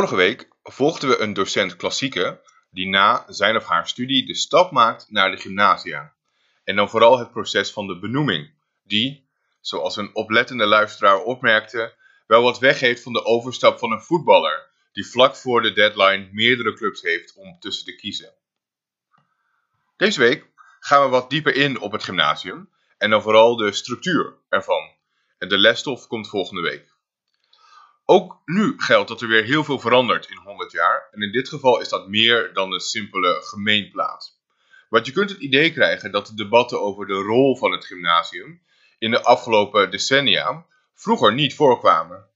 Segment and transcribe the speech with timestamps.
[0.00, 4.70] Vorige week volgden we een docent klassieke die na zijn of haar studie de stap
[4.70, 6.14] maakt naar de gymnasia.
[6.64, 8.50] En dan vooral het proces van de benoeming,
[8.82, 9.28] die,
[9.60, 11.94] zoals een oplettende luisteraar opmerkte,
[12.26, 16.74] wel wat weggeeft van de overstap van een voetballer die vlak voor de deadline meerdere
[16.74, 18.32] clubs heeft om tussen te kiezen.
[19.96, 20.46] Deze week
[20.78, 24.90] gaan we wat dieper in op het gymnasium en dan vooral de structuur ervan.
[25.38, 26.98] En de lesstof komt volgende week.
[28.10, 31.08] Ook nu geldt dat er weer heel veel verandert in 100 jaar.
[31.10, 34.38] En in dit geval is dat meer dan een simpele gemeenplaat.
[34.88, 38.62] Want je kunt het idee krijgen dat de debatten over de rol van het gymnasium
[38.98, 42.26] in de afgelopen decennia vroeger niet voorkwamen.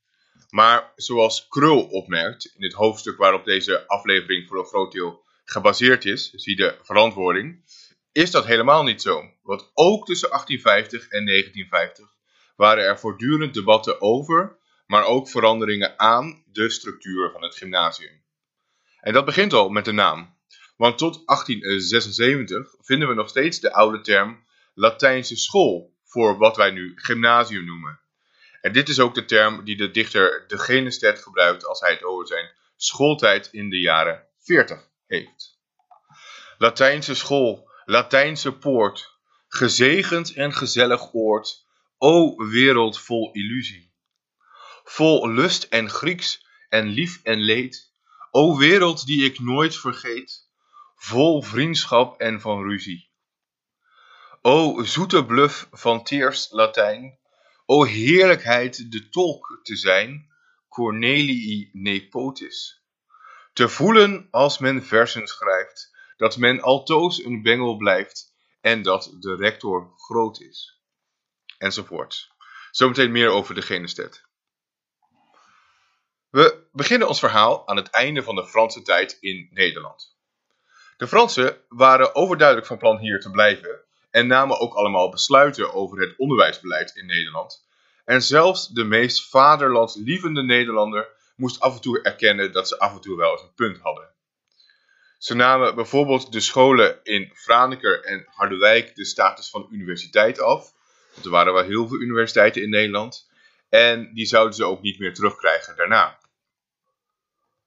[0.50, 6.04] Maar zoals Krul opmerkt in het hoofdstuk waarop deze aflevering voor een groot deel gebaseerd
[6.04, 7.64] is, zie de verantwoording,
[8.12, 9.30] is dat helemaal niet zo.
[9.42, 12.14] Want ook tussen 1850 en 1950
[12.56, 18.22] waren er voortdurend debatten over maar ook veranderingen aan de structuur van het gymnasium.
[19.00, 20.36] En dat begint al met de naam.
[20.76, 26.70] Want tot 1876 vinden we nog steeds de oude term Latijnse school voor wat wij
[26.70, 28.00] nu gymnasium noemen.
[28.60, 32.04] En dit is ook de term die de dichter De Genestedt gebruikt als hij het
[32.04, 35.58] over zijn schooltijd in de jaren 40 heeft.
[36.58, 39.18] Latijnse school, Latijnse poort,
[39.48, 41.66] gezegend en gezellig oord,
[41.98, 43.93] o wereld vol illusie
[44.84, 47.92] vol lust en Grieks en lief en leed.
[48.30, 50.48] O wereld die ik nooit vergeet,
[50.96, 53.10] vol vriendschap en van ruzie.
[54.42, 57.18] O zoete bluf van Teers Latijn,
[57.66, 60.28] o heerlijkheid de tolk te zijn,
[60.68, 62.82] Cornelii Nepotis.
[63.52, 69.36] Te voelen als men versen schrijft, dat men altoos een bengel blijft en dat de
[69.36, 70.80] rector groot is.
[71.58, 72.32] Enzovoort.
[72.70, 74.24] Zometeen meer over de Genestet.
[76.34, 80.16] We beginnen ons verhaal aan het einde van de Franse tijd in Nederland.
[80.96, 83.80] De Fransen waren overduidelijk van plan hier te blijven
[84.10, 87.66] en namen ook allemaal besluiten over het onderwijsbeleid in Nederland.
[88.04, 93.00] En zelfs de meest vaderlandslievende Nederlander moest af en toe erkennen dat ze af en
[93.00, 94.08] toe wel eens een punt hadden.
[95.18, 100.72] Ze namen bijvoorbeeld de scholen in Franeker en Harderwijk de status van universiteit af.
[101.12, 103.28] Want er waren wel heel veel universiteiten in Nederland.
[103.68, 106.22] En die zouden ze ook niet meer terugkrijgen daarna.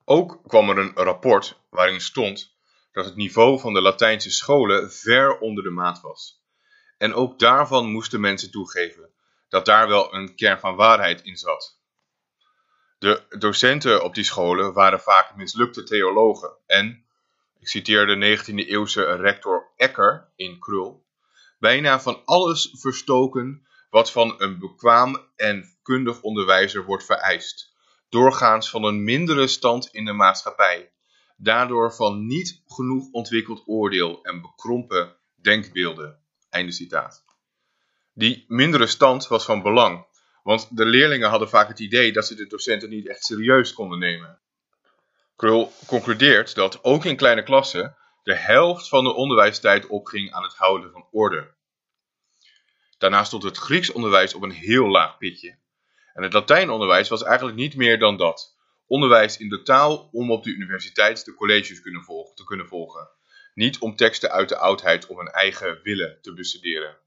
[0.10, 2.56] Ook kwam er een rapport waarin stond
[2.92, 6.44] dat het niveau van de Latijnse scholen ver onder de maat was.
[6.98, 9.10] En ook daarvan moesten mensen toegeven
[9.50, 11.80] dat daar wel een kern van waarheid in zat.
[13.00, 17.06] De docenten op die scholen waren vaak mislukte theologen en,
[17.60, 21.06] ik citeer de 19e eeuwse rector Ecker in Krul,
[21.60, 27.76] bijna van alles verstoken wat van een bekwaam en kundig onderwijzer wordt vereist
[28.10, 30.92] doorgaans van een mindere stand in de maatschappij,
[31.38, 36.20] daardoor van niet genoeg ontwikkeld oordeel en bekrompen denkbeelden.
[36.50, 37.26] Einde citaat.
[38.14, 40.06] Die mindere stand was van belang,
[40.44, 44.00] want de leerlingen hadden vaak het idee dat ze de docenten niet echt serieus konden
[44.00, 44.40] nemen.
[45.36, 50.56] Krul concludeert dat ook in kleine klassen de helft van de onderwijstijd opging aan het
[50.56, 51.56] houden van orde.
[52.98, 55.58] Daarnaast stond het Grieks onderwijs op een heel laag pitje
[56.18, 58.56] en het Latijnonderwijs was eigenlijk niet meer dan dat.
[58.88, 63.10] Onderwijs in de taal om op de universiteit de colleges kunnen volgen, te kunnen volgen.
[63.54, 66.98] Niet om teksten uit de oudheid om een eigen willen te bestuderen.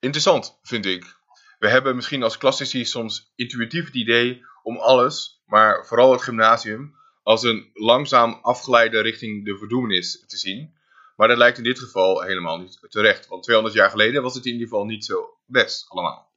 [0.00, 1.16] Interessant, vind ik.
[1.58, 6.96] We hebben misschien als klassici soms intuïtief het idee om alles, maar vooral het gymnasium,
[7.22, 10.74] als een langzaam afgeleide richting de verdoemenis te zien.
[11.16, 14.46] Maar dat lijkt in dit geval helemaal niet terecht, want 200 jaar geleden was het
[14.46, 16.33] in ieder geval niet zo best allemaal.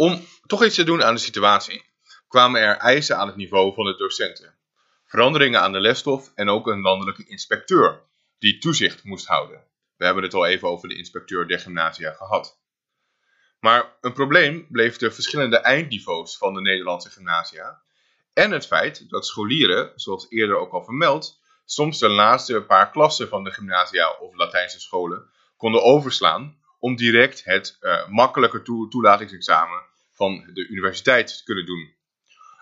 [0.00, 1.84] Om toch iets te doen aan de situatie,
[2.28, 4.54] kwamen er eisen aan het niveau van de docenten.
[5.06, 8.02] Veranderingen aan de lesstof en ook een landelijke inspecteur
[8.38, 9.64] die toezicht moest houden.
[9.96, 12.58] We hebben het al even over de inspecteur der gymnasia gehad.
[13.58, 17.82] Maar een probleem bleef de verschillende eindniveaus van de Nederlandse gymnasia
[18.32, 23.28] en het feit dat scholieren, zoals eerder ook al vermeld, soms de laatste paar klassen
[23.28, 29.88] van de gymnasia of Latijnse scholen konden overslaan om direct het uh, makkelijke toelatingsexamen
[30.20, 31.94] van de universiteit te kunnen doen.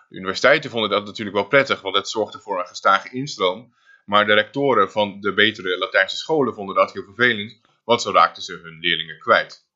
[0.09, 3.75] De universiteiten vonden dat natuurlijk wel prettig, want het zorgde voor een gestage instroom.
[4.05, 8.43] Maar de rectoren van de betere Latijnse scholen vonden dat heel vervelend, want zo raakten
[8.43, 9.67] ze hun leerlingen kwijt.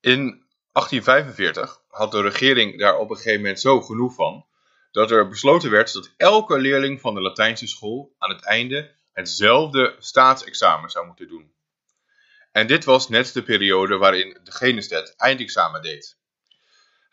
[0.00, 4.46] In 1845 had de regering daar op een gegeven moment zo genoeg van,
[4.90, 9.96] dat er besloten werd dat elke leerling van de Latijnse school aan het einde hetzelfde
[9.98, 11.52] staatsexamen zou moeten doen.
[12.52, 16.22] En dit was net de periode waarin de Genestet eindexamen deed.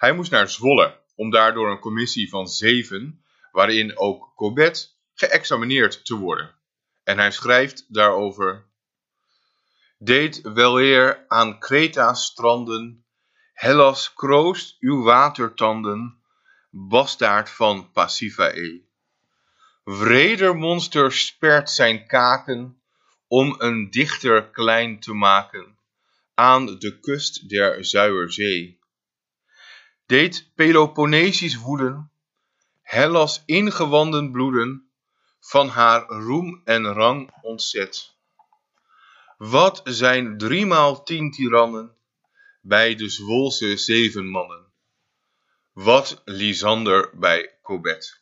[0.02, 6.16] Hij moest naar Zwolle om daardoor een commissie van zeven, waarin ook Cobbett, geëxamineerd te
[6.16, 6.56] worden.
[7.04, 8.66] En hij schrijft daarover:
[9.98, 13.06] Deed weleer aan Kreta stranden,
[13.54, 16.22] Hellas kroost uw watertanden,
[16.70, 18.86] bastaard van Pasiphae.
[19.86, 22.82] Vreder monster spert zijn kaken
[23.28, 25.78] om een dichter klein te maken
[26.34, 28.81] aan de kust der Zuiderzee.
[30.12, 32.12] Deed Peloponnesisch woeden,
[32.82, 34.92] Hellas ingewanden bloeden,
[35.40, 38.16] van haar roem en rang ontzet.
[39.38, 41.96] Wat zijn driemaal tien tirannen
[42.62, 44.66] bij de Zwolse zeven mannen?
[45.72, 48.22] Wat Lysander bij Cobbett.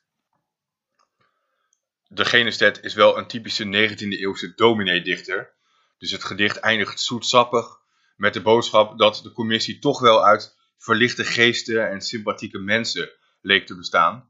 [2.07, 5.53] De Genestet is wel een typische 19e eeuwse dominee-dichter.
[5.97, 7.79] Dus het gedicht eindigt zoetsappig
[8.15, 13.09] met de boodschap dat de commissie toch wel uit verlichte geesten en sympathieke mensen
[13.41, 14.29] leek te bestaan.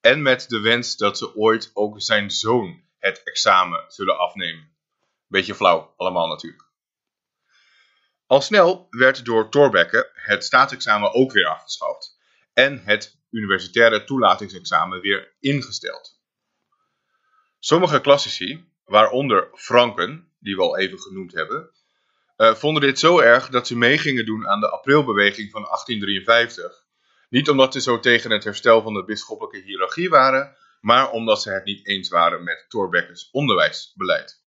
[0.00, 4.76] En met de wens dat ze ooit ook zijn zoon het examen zullen afnemen.
[5.26, 6.64] Beetje flauw, allemaal natuurlijk.
[8.26, 12.18] Al snel werd door Thorbecke het staatsexamen ook weer afgeschaft
[12.52, 16.20] en het universitaire toelatingsexamen weer ingesteld.
[17.58, 21.70] Sommige klassici, waaronder Franken, die we al even genoemd hebben,
[22.36, 26.84] uh, vonden dit zo erg dat ze mee gingen doen aan de aprilbeweging van 1853.
[27.28, 31.50] Niet omdat ze zo tegen het herstel van de bisschoppelijke hiërarchie waren, maar omdat ze
[31.50, 34.44] het niet eens waren met Thorbecke's onderwijsbeleid.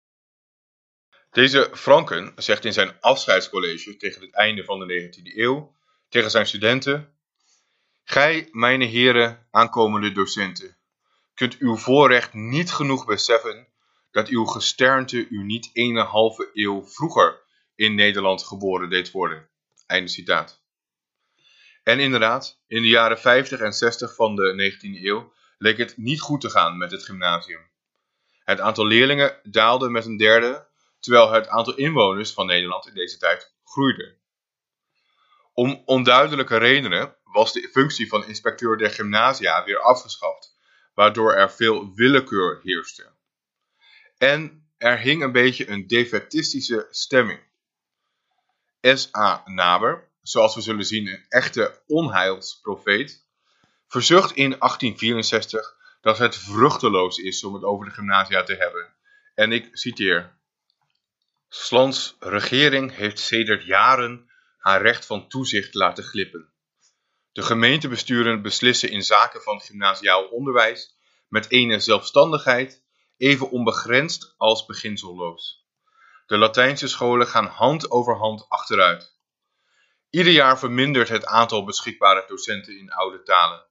[1.30, 5.74] Deze Franken zegt in zijn afscheidscollege tegen het einde van de 19e eeuw
[6.08, 7.14] tegen zijn studenten:
[8.04, 10.76] Gij, mijn heren, aankomende docenten,
[11.34, 13.68] kunt uw voorrecht niet genoeg beseffen
[14.10, 17.44] dat uw gesternte u niet ene halve eeuw vroeger
[17.76, 19.48] in Nederland geboren deed worden.
[19.86, 20.64] Einde citaat.
[21.82, 26.20] En inderdaad, in de jaren 50 en 60 van de 19e eeuw leek het niet
[26.20, 27.70] goed te gaan met het gymnasium.
[28.44, 30.66] Het aantal leerlingen daalde met een derde,
[31.00, 34.16] terwijl het aantal inwoners van Nederland in deze tijd groeide.
[35.52, 40.56] Om onduidelijke redenen was de functie van inspecteur der gymnasia weer afgeschaft,
[40.94, 43.12] waardoor er veel willekeur heerste.
[44.18, 47.45] En er hing een beetje een defetistische stemming.
[48.94, 49.42] S.A.
[49.44, 53.26] Naber, zoals we zullen zien een echte onheilsprofeet,
[53.88, 58.94] verzucht in 1864 dat het vruchteloos is om het over de gymnasia te hebben.
[59.34, 60.38] En ik citeer.
[61.48, 66.52] Slans regering heeft sedert jaren haar recht van toezicht laten glippen.
[67.32, 70.96] De gemeentebesturen beslissen in zaken van gymnasiaal onderwijs
[71.28, 72.82] met ene zelfstandigheid
[73.16, 75.65] even onbegrensd als beginselloos.
[76.26, 79.14] De Latijnse scholen gaan hand over hand achteruit.
[80.10, 83.66] Ieder jaar vermindert het aantal beschikbare docenten in oude talen.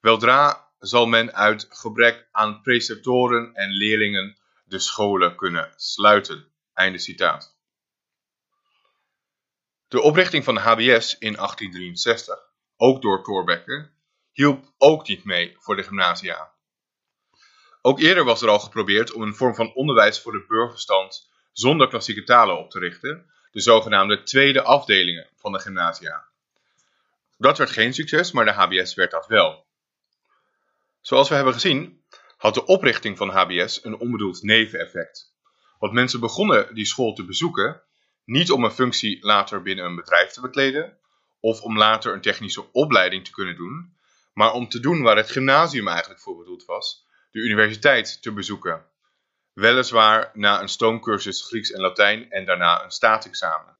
[0.00, 6.52] Weldra zal men uit gebrek aan preceptoren en leerlingen de scholen kunnen sluiten.
[6.74, 7.56] Einde citaat.
[9.88, 12.38] De oprichting van de HBS in 1863,
[12.76, 13.90] ook door Thorbecke,
[14.32, 16.55] hielp ook niet mee voor de gymnasia.
[17.86, 21.88] Ook eerder was er al geprobeerd om een vorm van onderwijs voor de burgerstand zonder
[21.88, 26.24] klassieke talen op te richten, de zogenaamde tweede afdelingen van de gymnasia.
[27.38, 29.66] Dat werd geen succes, maar de HBS werd dat wel.
[31.00, 32.02] Zoals we hebben gezien,
[32.36, 35.34] had de oprichting van HBS een onbedoeld neveneffect.
[35.78, 37.82] Want mensen begonnen die school te bezoeken
[38.24, 40.98] niet om een functie later binnen een bedrijf te bekleden
[41.40, 43.96] of om later een technische opleiding te kunnen doen,
[44.32, 47.05] maar om te doen waar het gymnasium eigenlijk voor bedoeld was,
[47.36, 48.86] de universiteit te bezoeken.
[49.52, 53.78] Weliswaar na een stoomcursus Grieks en Latijn en daarna een staatsexamen.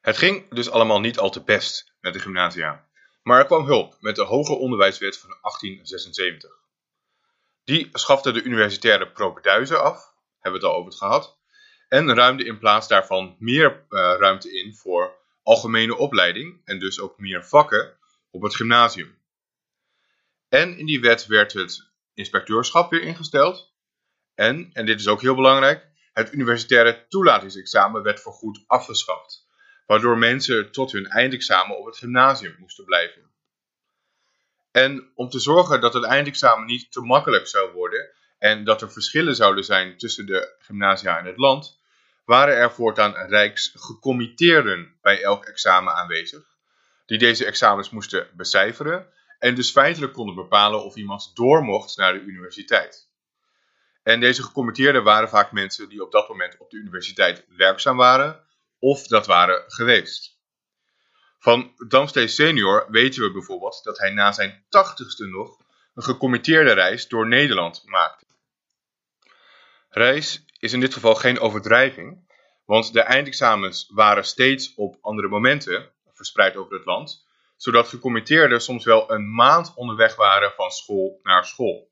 [0.00, 2.88] Het ging dus allemaal niet al te best met de gymnasia,
[3.22, 6.50] maar er kwam hulp met de Hoger Onderwijswet van 1876.
[7.64, 11.38] Die schafte de universitaire propeduizen af, hebben we het al over het gehad,
[11.88, 17.18] en ruimde in plaats daarvan meer uh, ruimte in voor algemene opleiding en dus ook
[17.18, 17.96] meer vakken
[18.30, 19.18] op het gymnasium.
[20.48, 23.72] En in die wet werd het inspecteurschap weer ingesteld.
[24.34, 29.46] En, en dit is ook heel belangrijk, het universitaire toelatingsexamen werd voorgoed afgeschaft,
[29.86, 33.30] waardoor mensen tot hun eindexamen op het gymnasium moesten blijven.
[34.70, 38.92] En om te zorgen dat het eindexamen niet te makkelijk zou worden en dat er
[38.92, 41.80] verschillen zouden zijn tussen de gymnasia en het land,
[42.24, 46.42] waren er voortaan rijksgecommitteerden bij elk examen aanwezig,
[47.06, 49.12] die deze examens moesten becijferen
[49.42, 53.10] en dus feitelijk konden bepalen of iemand door mocht naar de universiteit.
[54.02, 58.46] En deze gecommitteerden waren vaak mensen die op dat moment op de universiteit werkzaam waren
[58.78, 60.38] of dat waren geweest.
[61.38, 65.56] Van Damstee senior weten we bijvoorbeeld dat hij na zijn tachtigste nog
[65.94, 68.26] een gecommitteerde reis door Nederland maakte.
[69.88, 72.32] Reis is in dit geval geen overdrijving,
[72.64, 77.21] want de eindexamens waren steeds op andere momenten verspreid over het land,
[77.62, 81.90] zodat gecommitteerden soms wel een maand onderweg waren van school naar school.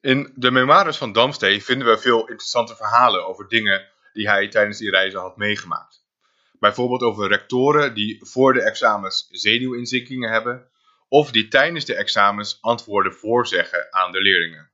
[0.00, 4.78] In de memoires van Damstee vinden we veel interessante verhalen over dingen die hij tijdens
[4.78, 6.04] die reizen had meegemaakt.
[6.52, 10.70] Bijvoorbeeld over rectoren die voor de examens zenuwinzinkingen hebben,
[11.08, 14.70] of die tijdens de examens antwoorden voorzeggen aan de leerlingen.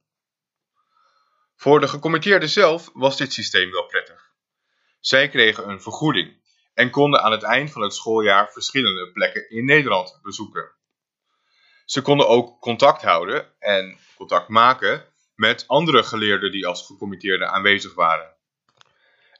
[1.56, 4.32] Voor de gecommitteerden zelf was dit systeem wel prettig.
[5.00, 6.42] Zij kregen een vergoeding
[6.74, 10.70] en konden aan het eind van het schooljaar verschillende plekken in Nederland bezoeken.
[11.84, 15.04] Ze konden ook contact houden en contact maken
[15.34, 18.32] met andere geleerden die als gecommitteerden aanwezig waren.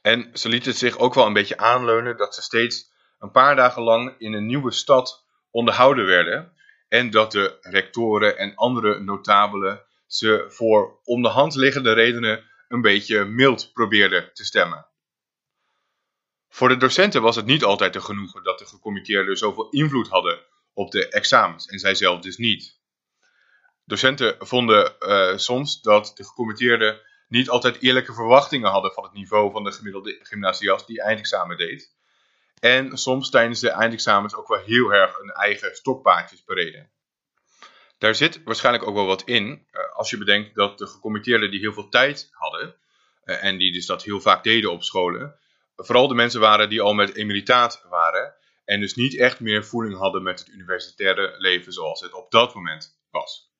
[0.01, 3.81] En ze lieten zich ook wel een beetje aanleunen dat ze steeds een paar dagen
[3.81, 6.53] lang in een nieuwe stad onderhouden werden
[6.87, 12.81] en dat de rectoren en andere notabelen ze voor om de hand liggende redenen een
[12.81, 14.87] beetje mild probeerden te stemmen.
[16.55, 20.39] Voor de docenten was het niet altijd te genoegen dat de gecommitteerden zoveel invloed hadden
[20.73, 22.79] op de examens en zij zelf dus niet.
[23.85, 29.51] Docenten vonden uh, soms dat de gecommitteerden niet altijd eerlijke verwachtingen hadden van het niveau
[29.51, 31.95] van de gemiddelde gymnasiast die eindexamen deed.
[32.59, 36.91] En soms tijdens de eindexamens ook wel heel erg een eigen stokpaardjes bereden.
[37.97, 41.59] Daar zit waarschijnlijk ook wel wat in, uh, als je bedenkt dat de gecommitteerden die
[41.59, 42.75] heel veel tijd hadden,
[43.25, 45.39] uh, en die dus dat heel vaak deden op scholen,
[45.75, 49.97] vooral de mensen waren die al met emeritaat waren, en dus niet echt meer voeling
[49.97, 53.53] hadden met het universitaire leven zoals het op dat moment was.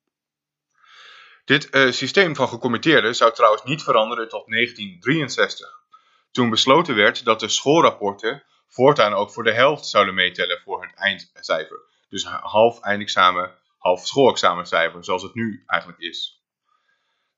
[1.44, 5.84] Dit uh, systeem van gecommitteerden zou trouwens niet veranderen tot 1963.
[6.30, 10.94] Toen besloten werd dat de schoolrapporten voortaan ook voor de helft zouden meetellen voor het
[10.94, 11.80] eindcijfer.
[12.08, 16.44] Dus half eindexamen, half schoolexamencijfer, zoals het nu eigenlijk is.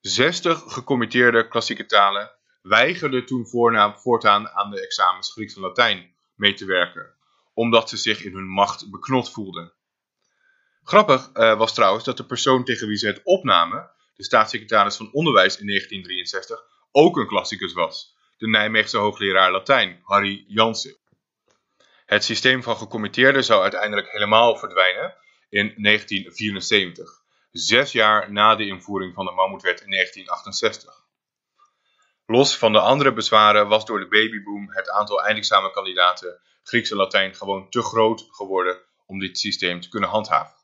[0.00, 3.46] 60 gecommitteerde klassieke talen weigerden toen
[3.96, 7.14] voortaan aan de examens Grieks en Latijn mee te werken,
[7.54, 9.72] omdat ze zich in hun macht beknot voelden.
[10.82, 15.12] Grappig uh, was trouwens dat de persoon tegen wie ze het opnamen de staatssecretaris van
[15.12, 20.96] Onderwijs in 1963, ook een klassicus was, de Nijmeegse hoogleraar Latijn, Harry Jansen.
[22.06, 25.14] Het systeem van gecommitteerden zou uiteindelijk helemaal verdwijnen
[25.48, 27.10] in 1974,
[27.50, 30.97] zes jaar na de invoering van de Mammoetwet in 1968.
[32.30, 37.34] Los van de andere bezwaren was door de babyboom het aantal eindexamenkandidaten Grieks en Latijn
[37.34, 40.56] gewoon te groot geworden om dit systeem te kunnen handhaven.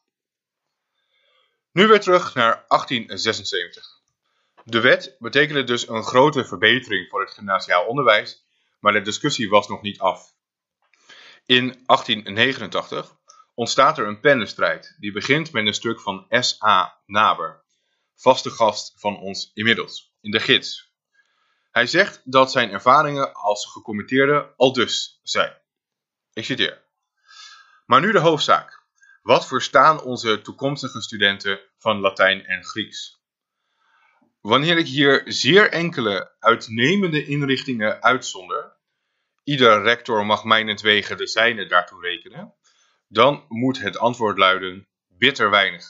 [1.73, 4.01] Nu weer terug naar 1876.
[4.65, 8.45] De wet betekende dus een grote verbetering voor het gymnasiaal onderwijs,
[8.81, 10.35] maar de discussie was nog niet af.
[11.47, 13.17] In 1889
[13.55, 17.01] ontstaat er een pennenstrijd die begint met een stuk van S.A.
[17.07, 17.65] Naber,
[18.15, 20.84] vaste gast van ons inmiddels, in de gids.
[21.75, 25.53] Hij zegt dat zijn ervaringen als gecommitteerde al dus zijn.
[26.33, 26.83] Ik citeer.
[27.87, 28.83] Maar nu de hoofdzaak.
[29.23, 33.23] Wat verstaan onze toekomstige studenten van Latijn en Grieks?
[34.41, 38.73] Wanneer ik hier zeer enkele uitnemende inrichtingen uitzonder,
[39.45, 42.55] ieder rector mag mijnentwege de zijne daartoe rekenen,
[43.09, 45.85] dan moet het antwoord luiden bitter weinig.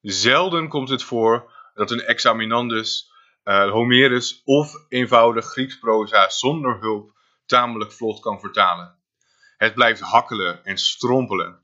[0.00, 3.16] Zelden komt het voor dat een examinandus
[3.48, 7.12] Homerus of eenvoudig Grieks proza zonder hulp
[7.46, 8.98] tamelijk vlot kan vertalen.
[9.56, 11.62] Het blijft hakkelen en strompelen.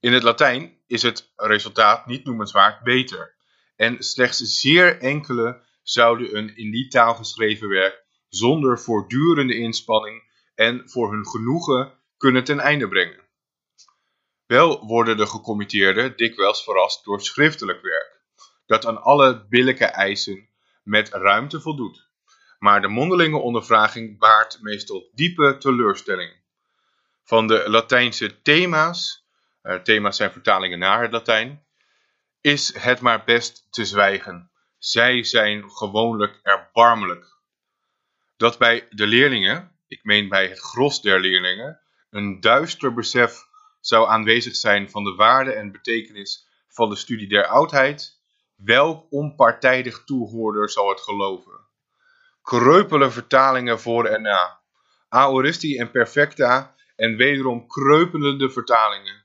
[0.00, 3.34] In het Latijn is het resultaat niet noemenswaard beter.
[3.76, 10.22] En slechts zeer enkele zouden een in die taal geschreven werk zonder voortdurende inspanning
[10.54, 13.20] en voor hun genoegen kunnen ten einde brengen.
[14.46, 18.20] Wel worden de gecommitteerden dikwijls verrast door schriftelijk werk,
[18.66, 20.50] dat aan alle billijke eisen
[20.82, 22.10] met ruimte voldoet.
[22.58, 26.32] Maar de mondelinge ondervraging baart meestal diepe teleurstelling.
[27.24, 29.22] Van de Latijnse thema's
[29.62, 31.64] uh, thema's zijn vertalingen naar het Latijn,
[32.40, 34.50] is het maar best te zwijgen.
[34.78, 37.26] Zij zijn gewoonlijk erbarmelijk.
[38.36, 43.44] Dat bij de leerlingen, ik meen bij het gros der leerlingen, een duister besef
[43.80, 48.21] zou aanwezig zijn van de waarde en betekenis van de studie der oudheid,
[48.64, 51.60] welk onpartijdig toehoorder zal het geloven?
[52.42, 54.60] Kreupele vertalingen voor en na,
[55.08, 59.22] aoristi en perfecta en wederom kreupelende vertalingen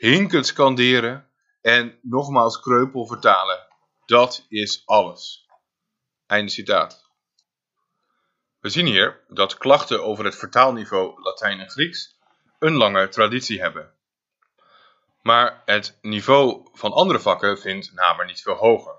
[0.00, 1.30] hinkend skanderen
[1.60, 3.66] en nogmaals kreupel vertalen.
[4.06, 5.46] Dat is alles.
[6.26, 7.08] Einde citaat.
[8.60, 12.18] We zien hier dat klachten over het vertaalniveau Latijn en Grieks
[12.58, 13.94] een lange traditie hebben.
[15.22, 18.94] Maar het niveau van andere vakken vindt Namer niet veel hoger.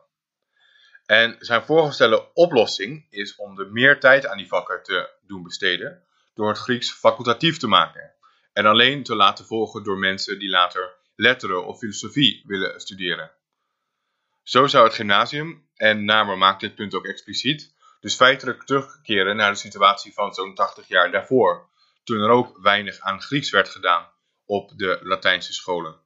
[1.05, 6.03] En zijn voorgestelde oplossing is om er meer tijd aan die vakken te doen besteden
[6.33, 8.13] door het Grieks facultatief te maken
[8.53, 13.31] en alleen te laten volgen door mensen die later letteren of filosofie willen studeren.
[14.43, 19.51] Zo zou het gymnasium, en Namer maakt dit punt ook expliciet, dus feitelijk terugkeren naar
[19.51, 21.69] de situatie van zo'n 80 jaar daarvoor,
[22.03, 24.09] toen er ook weinig aan Grieks werd gedaan
[24.45, 26.00] op de Latijnse scholen.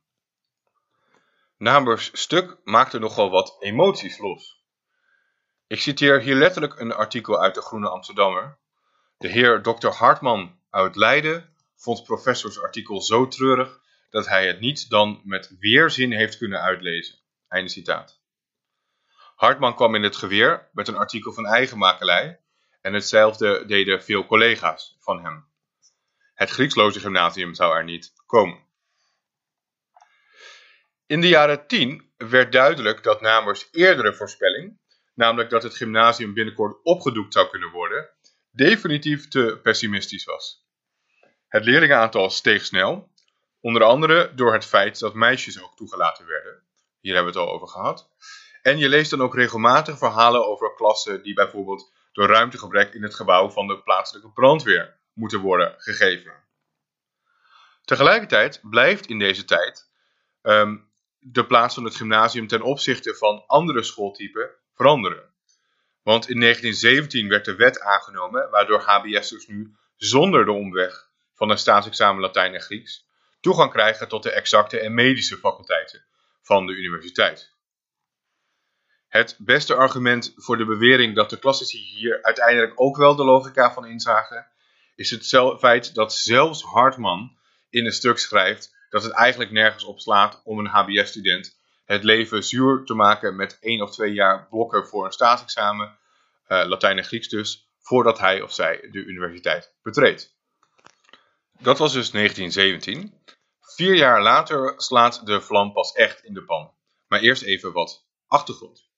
[1.58, 4.64] Namers stuk maakte nogal wat emoties los.
[5.68, 8.58] Ik citeer hier letterlijk een artikel uit de Groene Amsterdammer.
[9.18, 9.88] De heer Dr.
[9.88, 16.12] Hartman uit Leiden vond professors artikel zo treurig dat hij het niet dan met weerzin
[16.12, 17.20] heeft kunnen uitlezen.
[17.48, 18.22] Einde citaat.
[19.36, 22.40] Hartman kwam in het geweer met een artikel van eigen makelij
[22.82, 25.48] en hetzelfde deden veel collega's van hem.
[26.34, 28.64] Het Grieksloze gymnasium zou er niet komen.
[31.08, 34.80] In de jaren 10 werd duidelijk dat Namers eerdere voorspelling,
[35.14, 38.10] namelijk dat het gymnasium binnenkort opgedoekt zou kunnen worden,
[38.52, 40.66] definitief te pessimistisch was.
[41.48, 43.12] Het leerlingenaantal steeg snel,
[43.60, 46.64] onder andere door het feit dat meisjes ook toegelaten werden.
[47.00, 48.10] Hier hebben we het al over gehad.
[48.62, 53.16] En je leest dan ook regelmatig verhalen over klassen die bijvoorbeeld door ruimtegebrek in het
[53.16, 56.34] gebouw van de plaatselijke brandweer moeten worden gegeven.
[57.84, 59.90] Tegelijkertijd blijft in deze tijd
[60.42, 60.94] um,
[61.27, 65.34] de plaats van het gymnasium ten opzichte van andere schooltypen veranderen.
[66.04, 71.58] Want in 1917 werd de wet aangenomen waardoor HBS'ers nu zonder de omweg van een
[71.58, 73.08] staatsexamen Latijn en Grieks
[73.39, 76.06] toegang krijgen tot de exacte en medische faculteiten
[76.41, 77.54] van de universiteit.
[79.08, 83.73] Het beste argument voor de bewering dat de klassici hier uiteindelijk ook wel de logica
[83.73, 84.47] van inzagen,
[84.95, 85.28] is het
[85.60, 87.38] feit dat zelfs Hartman
[87.69, 92.43] in een stuk schrijft dat het eigenlijk nergens op slaat om een HBS-student het leven
[92.43, 95.98] zuur te maken met één of twee jaar blokken voor een staatsexamen,
[96.48, 100.36] uh, Latijn en Grieks dus, voordat hij of zij de universiteit betreedt.
[101.60, 103.24] Dat was dus 1917.
[103.62, 106.74] Vier jaar later slaat de vlam pas echt in de pan.
[107.08, 108.89] Maar eerst even wat achtergrond.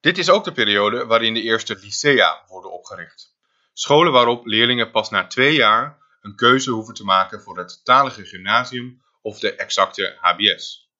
[0.00, 3.36] Dit is ook de periode waarin de eerste licea worden opgericht.
[3.72, 8.24] Scholen waarop leerlingen pas na twee jaar een keuze hoeven te maken voor het talige
[8.24, 10.90] gymnasium of de exacte HBS.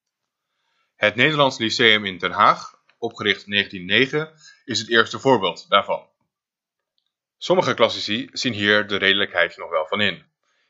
[0.97, 4.33] Het Nederlands Lyceum in Den Haag, opgericht in 1909,
[4.65, 6.09] is het eerste voorbeeld daarvan.
[7.39, 10.25] Sommige klassici zien hier de redelijkheid nog wel van in.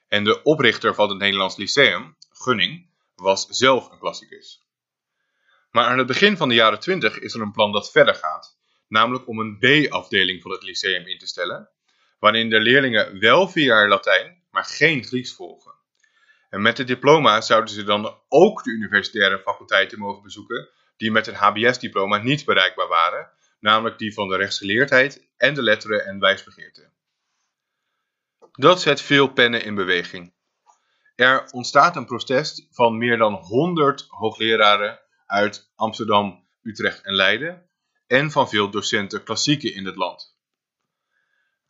[0.09, 4.69] En de oprichter van het Nederlands Lyceum, Gunning, was zelf een klassicus.
[5.71, 8.59] Maar aan het begin van de jaren 20 is er een plan dat verder gaat,
[8.89, 11.71] namelijk om een B-afdeling van het lyceum in te stellen,
[12.19, 15.75] waarin de leerlingen wel vier jaar Latijn, maar geen Grieks volgen.
[16.51, 21.27] En met het diploma zouden ze dan ook de universitaire faculteiten mogen bezoeken die met
[21.27, 26.91] een HBS-diploma niet bereikbaar waren, namelijk die van de rechtsgeleerdheid en de letteren en wijsbegeerte.
[28.53, 30.33] Dat zet veel pennen in beweging.
[31.15, 37.71] Er ontstaat een protest van meer dan 100 hoogleraren uit Amsterdam, Utrecht en Leiden
[38.07, 40.30] en van veel docenten klassieken in het land.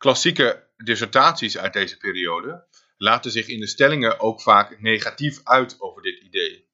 [0.01, 6.01] Klassieke dissertaties uit deze periode laten zich in de stellingen ook vaak negatief uit over
[6.01, 6.69] dit idee.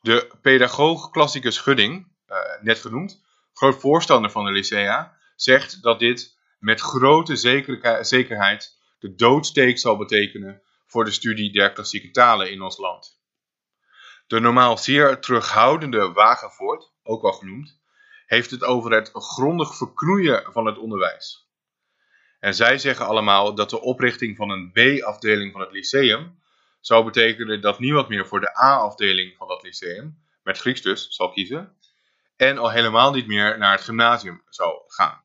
[0.00, 6.38] De pedagoog klassicus Schudding, uh, net genoemd, groot voorstander van de Lycea, zegt dat dit
[6.58, 7.36] met grote
[8.00, 13.20] zekerheid de doodsteek zal betekenen voor de studie der klassieke talen in ons land.
[14.26, 17.80] De normaal zeer terughoudende Wagenvoort, ook wel genoemd,
[18.26, 21.43] heeft het over het grondig verknoeien van het onderwijs.
[22.44, 26.38] En zij zeggen allemaal dat de oprichting van een B-afdeling van het lyceum
[26.80, 31.30] zou betekenen dat niemand meer voor de A-afdeling van dat lyceum, met Grieks dus, zal
[31.30, 31.76] kiezen,
[32.36, 35.22] en al helemaal niet meer naar het gymnasium zou gaan.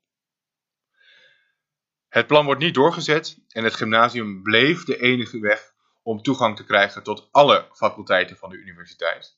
[2.09, 6.65] Het plan wordt niet doorgezet en het gymnasium bleef de enige weg om toegang te
[6.65, 9.37] krijgen tot alle faculteiten van de universiteit.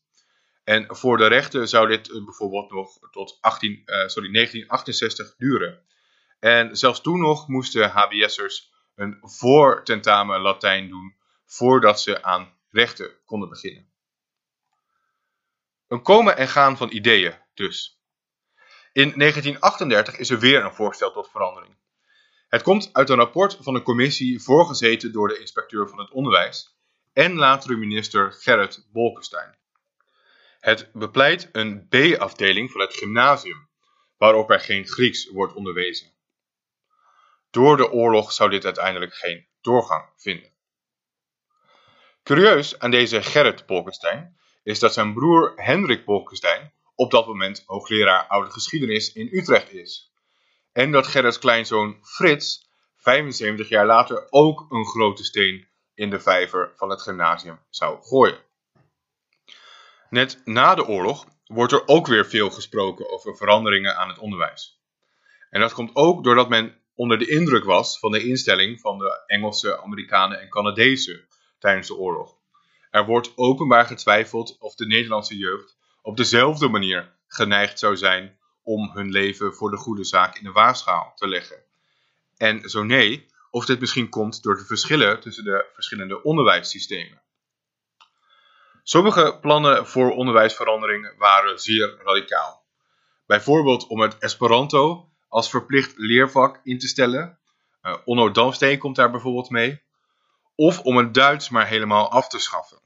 [0.64, 5.36] En voor de rechten zou dit eh, bijvoorbeeld nog tot 18, uh, eh, sorry, 1968
[5.38, 5.90] duren.
[6.42, 13.50] En zelfs toen nog moesten HBS'ers een voortentamen Latijn doen voordat ze aan rechten konden
[13.50, 13.92] beginnen.
[15.88, 18.02] Een komen en gaan van ideeën dus.
[18.94, 21.76] In 1938 is er weer een voorstel tot verandering.
[22.48, 26.78] Het komt uit een rapport van een commissie voorgezeten door de inspecteur van het onderwijs
[27.14, 29.58] en latere minister Gerrit Bolkestein.
[30.60, 33.70] Het bepleit een B-afdeling van het gymnasium,
[34.18, 36.20] waarop er geen Grieks wordt onderwezen.
[37.52, 40.52] Door de oorlog zou dit uiteindelijk geen doorgang vinden.
[42.24, 48.28] Curieus aan deze Gerrit Polkenstein is dat zijn broer Hendrik Polkenstein op dat moment hoogleraar
[48.28, 50.12] oude geschiedenis in Utrecht is.
[50.72, 56.74] En dat Gerrits kleinzoon Frits 75 jaar later ook een grote steen in de vijver
[56.76, 58.40] van het gymnasium zou gooien.
[60.10, 64.82] Net na de oorlog wordt er ook weer veel gesproken over veranderingen aan het onderwijs.
[65.50, 69.24] En dat komt ook doordat men onder de indruk was van de instelling van de
[69.28, 71.28] Engelse, Amerikanen en Canadezen
[71.60, 72.36] tijdens de oorlog.
[72.92, 78.92] Er wordt openbaar getwijfeld of de Nederlandse jeugd op dezelfde manier geneigd zou zijn om
[78.94, 81.64] hun leven voor de goede zaak in de waagschaal te leggen.
[82.38, 87.22] En zo nee, of dit misschien komt door de verschillen tussen de verschillende onderwijssystemen.
[88.84, 92.66] Sommige plannen voor onderwijsverandering waren zeer radicaal.
[93.26, 97.40] Bijvoorbeeld om het Esperanto als verplicht leervak in te stellen.
[97.82, 99.82] Uh, Onno Damsteen komt daar bijvoorbeeld mee.
[100.56, 102.80] Of om het Duits maar helemaal af te schaffen.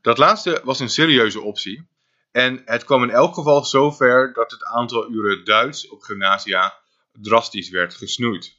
[0.00, 1.88] Dat laatste was een serieuze optie.
[2.32, 6.74] En het kwam in elk geval zover dat het aantal uren Duits op gymnasia
[7.12, 8.58] drastisch werd gesnoeid.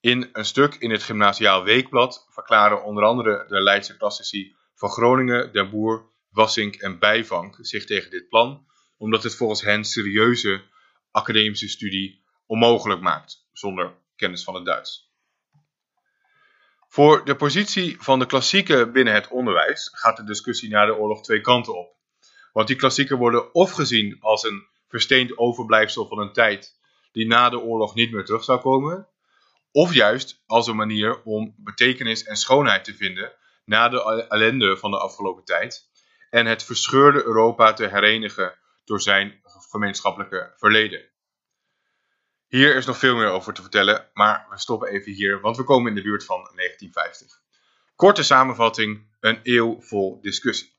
[0.00, 5.52] In een stuk in het Gymnasiaal Weekblad verklaren onder andere de Leidse klassici van Groningen,
[5.52, 8.66] Den Boer, Wassink en Bijvank zich tegen dit plan,
[8.96, 10.62] omdat het volgens hen serieuze
[11.14, 15.12] academische studie onmogelijk maakt zonder kennis van het Duits.
[16.88, 21.22] Voor de positie van de klassieken binnen het onderwijs gaat de discussie na de oorlog
[21.22, 21.96] twee kanten op.
[22.52, 26.78] Want die klassieken worden of gezien als een versteend overblijfsel van een tijd
[27.12, 29.08] die na de oorlog niet meer terug zou komen,
[29.72, 33.32] of juist als een manier om betekenis en schoonheid te vinden
[33.64, 35.88] na de ellende van de afgelopen tijd
[36.30, 41.08] en het verscheurde Europa te herenigen door zijn gemeenschappelijke verleden.
[42.48, 45.64] Hier is nog veel meer over te vertellen, maar we stoppen even hier, want we
[45.64, 47.42] komen in de buurt van 1950.
[47.96, 50.72] Korte samenvatting, een eeuw vol discussie.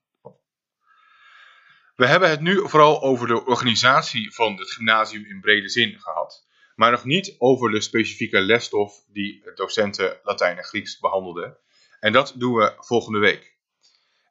[1.95, 6.47] We hebben het nu vooral over de organisatie van het gymnasium in brede zin gehad,
[6.75, 11.57] maar nog niet over de specifieke lesstof die docenten Latijn en Grieks behandelden.
[11.99, 13.55] En dat doen we volgende week.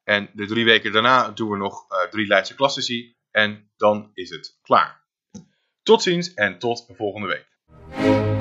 [0.05, 4.31] En de drie weken daarna doen we nog uh, drie Leidse klassici en dan is
[4.31, 5.03] het klaar.
[5.83, 8.34] Tot ziens en tot volgende week.